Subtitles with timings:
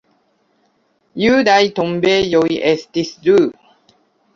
[1.25, 3.41] Judaj tombejoj estis du.